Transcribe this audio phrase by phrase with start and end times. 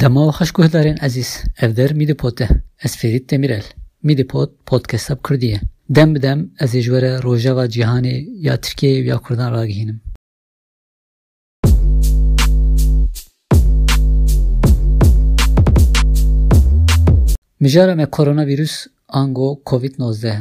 [0.00, 1.30] Dema û xweş guhdarên ezîz,
[1.62, 2.48] ev der Mîdîpot e.
[2.84, 3.66] Ez Ferîd Demirel.
[4.06, 5.60] Mîdîpot podcasta bi Kurdî ye.
[5.96, 9.52] Dem bi dem ez ê ji we re rojeva cîhanê ya Tirkiyeyê û ya Kurdan
[9.52, 10.00] ragihînim.
[17.60, 20.38] Mijara me koronavîrus ango Covid-19 he.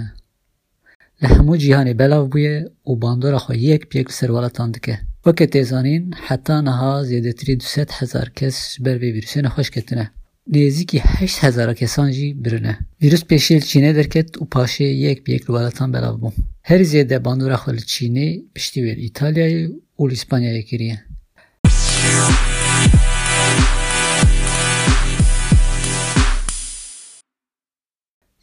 [1.21, 3.97] Li hemû cîhanê belav bûye û bandora xwe yek bi
[5.25, 9.69] Weke tê zanîn heta niha zêdetirî du sed hezar kes ji ber vê vîrusê nexweş
[9.75, 10.07] ketine.
[10.53, 12.77] Nêzîkî heşt hezara kesan jî birine.
[13.01, 15.89] Vîrus pêşî li Çînê derket û paşê yek bi yek li welatan.
[16.61, 18.93] Herî zêde bandora xwe li Çînê piştî wê
[20.09, 20.97] li İspanyayê kiriye.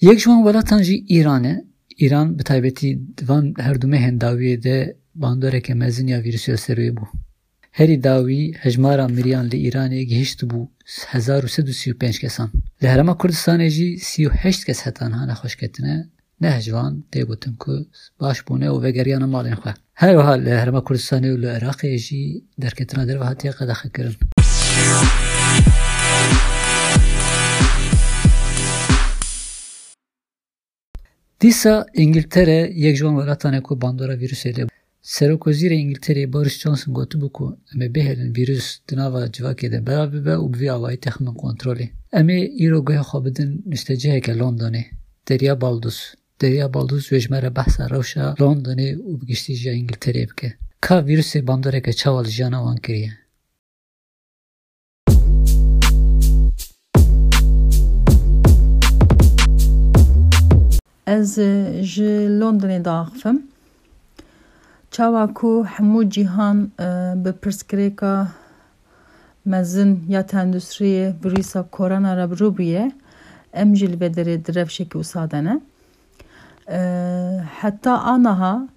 [0.00, 1.64] Yek ji wan welatan jî İran e.
[1.98, 2.42] İran bi
[3.58, 4.20] her du mehên
[4.62, 7.04] de bandoreke mezin ya vîrusê serûyê bû.
[7.78, 10.60] Herî dawî hejmara miriyan li Îranê gihîştibû
[11.12, 12.48] hezar û sed û sî û pênc kesan.
[12.82, 15.96] Li Herêma Kurdistanê jî sî û heşt kes hetan hane xweşketine
[16.40, 17.72] neh ji wan tê gotin ku
[18.20, 19.72] baş bûne û vegeriyana malên xwe.
[20.00, 24.16] Her wiha li Herêma Kurdistanê û li Iraqê jî derketina derve hatiye qedexekirin.
[31.40, 34.50] Dîsa İngiltere yek ji wan welatanê ku bandora vîrusê
[35.00, 39.86] de Serokwezîrê Îngiltereyê Boris Johnson gotibû ku em ê bihêlin vîrus di nava civakê de
[39.86, 41.88] belav bibe û bi vî awayî texmin kontrolê.
[42.12, 44.84] Em ê îro guya xwe bidin nûsteciheke Londonê.
[45.28, 46.14] Deriya Balduz.
[46.40, 50.54] Deriya Balduz wê ji me re behsa rewşa Londonê û bi giştî jiya İngiltereyê bike.
[50.80, 53.12] Ka vîrusê bandoreke çawa li jiyana wan kiriye.
[61.06, 61.34] Ez
[61.92, 63.49] ji Londonê diaxivim.
[64.90, 66.58] Çawa ku hemû cîhan
[67.24, 68.26] bi pirsgirêka
[69.44, 72.92] mezin ya tendûstriyê virûsa korona re birû bûye
[73.52, 75.60] em jî li vê derê di rewşekî wisa ne.
[77.60, 78.68] Heta aniha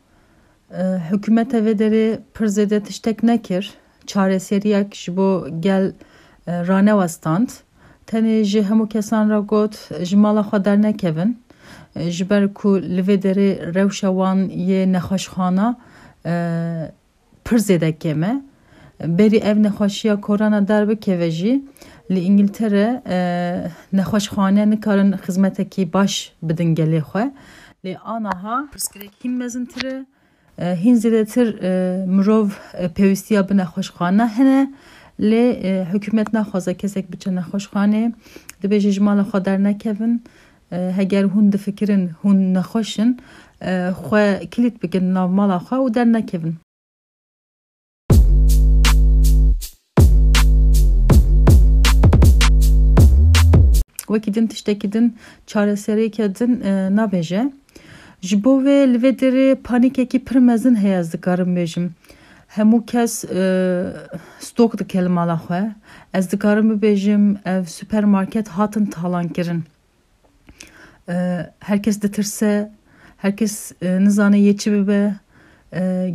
[1.10, 3.74] hikûmeta vê derê pir zêde tiştek nekir.
[4.08, 5.94] Çareseriyek ji bo gel
[6.48, 7.50] ranewestant.
[8.08, 11.44] Tenê ji hemû kesan re got ji mala xwe dernekevin.
[11.96, 15.76] ji ber ku li vê derê rewşa wan yê nexweşxana
[17.46, 18.42] pir zêde kêm e.
[19.04, 21.64] Berî ev nexweşiya korona derbikeve jî
[22.12, 23.02] li İngiltere
[23.94, 27.32] nexweşxane nikarin xizmetekî baş bidin gelê xwe.
[27.86, 30.06] Lê aniha pirsgirêk hîn mezintir e.
[30.58, 31.48] Hîn zêdetir
[32.06, 32.50] mirov
[32.96, 34.74] pêwîstiya bi nexweşxane hene
[35.20, 35.46] lê
[35.92, 38.14] hikûmet naxwaze kesek biçe nexweşxanê
[38.64, 40.24] dibêje ji mala xwe dernekevin
[40.72, 43.20] heger hûn difikirin hûn nexweşin
[43.53, 43.53] xwe kilît bikin nav
[45.38, 46.56] mala xwe û dernekevin.
[54.08, 56.62] Wekî din tiştekî din çareseriyeke din
[56.98, 57.52] nabêje.
[58.22, 61.90] Ji bo vê li vê derê panîkekî pir mezin heye ez dikarim bêjim.
[62.56, 63.26] Hemû kes
[64.40, 65.62] stok dike li mala xwe.
[66.14, 69.64] Ez dikarim bibêjim ev süpermarket hatin talankirin.
[71.60, 72.72] Herkes ditirse,
[73.24, 75.16] herkes nizane yêçi bibe.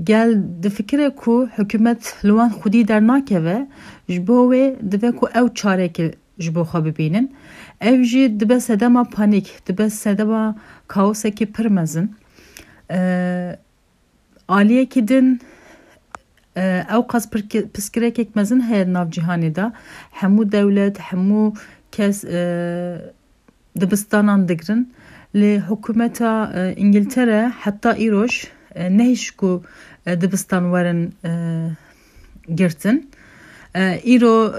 [0.04, 3.66] Gel difikire ku hikûmet li wan xwedî dernakeve
[4.08, 4.52] ji bo
[4.92, 7.28] dibe ku ew çarekê ji bo xwe.
[7.80, 10.56] Ev jî dibe sedema panîk, dibe sedema
[10.88, 12.16] kaosekî pir mezin.
[14.48, 15.40] Aliyekî din
[16.94, 17.30] ew qas
[17.74, 19.72] piskirekek mezin heye nav cîhanê de.
[20.12, 21.56] Hemû dewlet, hemû
[21.92, 22.24] kes
[23.80, 24.92] dibistanan digirin.
[25.34, 28.44] Lê hikûmeta İngiltere heta îroj
[28.90, 29.62] nehîş ku
[30.06, 31.14] dibistan werin
[32.54, 33.10] girtin.
[34.14, 34.54] Îro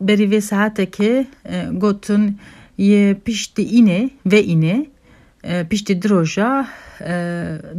[0.00, 1.26] berî vê saetekê
[1.72, 2.38] gotin
[2.78, 4.86] yê piştî înê vê înê
[5.70, 6.66] piştî diroja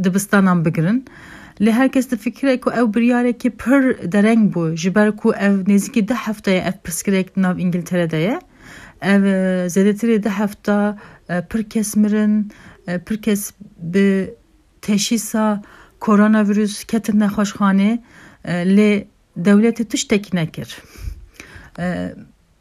[0.04, 1.04] dibistanan bigirin.
[1.60, 6.14] Lê herkes difikire ku ew biryarekî pir dereng bû ji ber ku ev nêzîkî deh
[6.14, 8.38] hefteye ev pirsgirêk nav İngiltere'de ye.
[9.12, 9.22] Ev
[9.74, 10.98] zêdetirê deh hefta
[11.50, 12.52] pir kes mirin,
[13.06, 14.34] pir kes bi
[14.82, 15.62] teşhîsa
[16.00, 17.98] koronavirüs ketin nexweşxanê
[18.76, 19.04] lê
[19.38, 20.68] dewletê tiştekî nekir.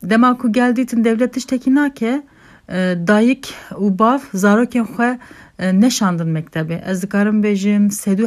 [0.10, 2.22] Dema ku gel dîtin devlet tiştekî nake
[3.08, 5.20] dayîk û bav zarokên xwe
[5.60, 6.78] neşandin mektebê.
[6.90, 8.26] Ez dikarim bêjim sedû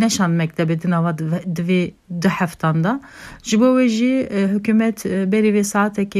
[0.00, 1.10] neşand mektebê di nava
[1.56, 1.92] divê
[2.22, 3.00] du heftan da.
[3.42, 5.64] Ji bo wê jî hikûmet berî vê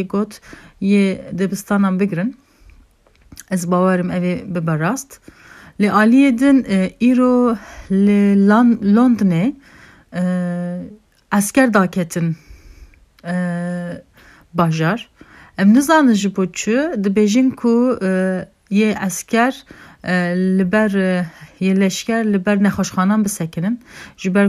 [0.09, 0.41] got
[0.81, 2.37] yê dibistanan bigirin.
[3.51, 5.21] Ez bawerim ev ê bibe rast.
[5.81, 6.59] Lê aliyê din
[7.01, 7.57] îro
[7.91, 8.49] li
[8.97, 9.53] Londonê
[11.33, 12.37] esker daketin
[14.55, 15.09] bajar
[15.59, 17.99] em nizanin ji bo çi dibêjin ku
[18.71, 19.65] yê esker
[20.59, 20.91] li ber
[21.61, 23.81] yê leşker li ber nexweşxanan bisekinin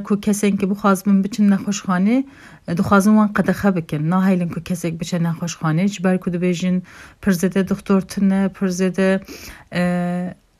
[0.03, 2.23] ku kesên ki bixwazibin biçin nexweşxanê
[2.77, 4.11] dixwazin wan qedexe bikin.
[4.11, 6.81] Nahêlin ku kesek biçe nexweşxanê ji ber ku dibêjin
[7.21, 9.19] pir zêde doktor tune pir zêde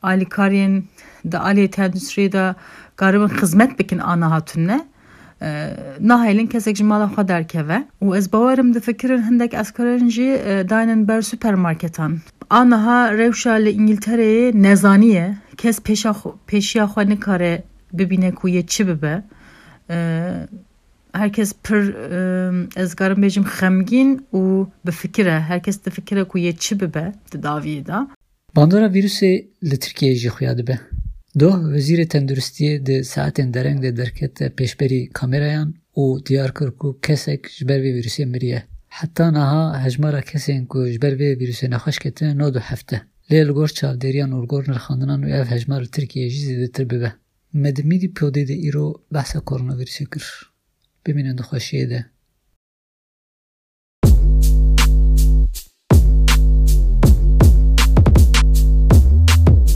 [0.02, 0.84] alîkariyên
[1.30, 2.54] di aliyê tendûstriyê de
[2.96, 4.80] garibin xizmet bikin ana hatune
[6.00, 7.84] nahêlin kesek ji mala xwe derkeve.
[8.02, 10.28] Û ez bawerim difikirin hindek eskaran jî
[10.70, 12.18] daynin ber süpermarketan
[13.64, 16.14] li İngiltere'ye nezaniye kes peşa
[16.46, 17.62] peşiya xwe nikare
[17.92, 19.22] bibîne ku yê çi bibe
[21.12, 21.82] herkes pir
[22.76, 27.86] ez garim bêjim xemgîn û bi fikire herkes difikire ku yê çi bibe di daviyê
[27.86, 28.08] da
[28.56, 30.76] Bandora vîrusê li Tirkiyeyê jî xuya dibe.
[31.40, 32.96] Doh Wezîrê Tenduristiyê di
[33.54, 37.80] dereng de derkete pêşberî kamerayan û diyar kir ku kesek ji ber
[38.26, 38.62] miriye.
[38.88, 42.96] Heta niha hejmara kesên ku ji ber vê vîrusê nexweş ketine no du hefte.
[43.30, 46.84] Lê li gor çavdêriyan û li gor nirxandinan û ev hejmar li Tirkiyeyê jî zêdetir
[46.90, 47.10] bibe.
[47.52, 50.26] Medimîdî Piyodê de îro behsa koronavîrusê kir.
[51.04, 52.00] Bimînin di xweşiyê de